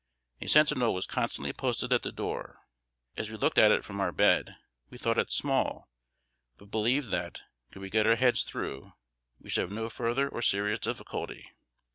A 0.41 0.47
sentinel 0.47 0.95
was 0.95 1.05
constantly 1.05 1.53
posted 1.53 1.93
at 1.93 2.01
the 2.01 2.11
door. 2.11 2.65
As 3.17 3.29
we 3.29 3.37
looked 3.37 3.59
at 3.59 3.71
it 3.71 3.83
from 3.85 3.99
our 3.99 4.11
bed, 4.11 4.55
we 4.89 4.97
thought 4.97 5.19
it 5.19 5.29
small, 5.29 5.91
but 6.57 6.71
believed 6.71 7.11
that, 7.11 7.43
could 7.69 7.83
we 7.83 7.91
get 7.91 8.07
our 8.07 8.15
heads 8.15 8.41
through, 8.43 8.93
we 9.39 9.51
should 9.51 9.61
have 9.61 9.71
no 9.71 9.89
further 9.91 10.27
or 10.27 10.41
serious 10.41 10.79
difficulty. 10.79 11.51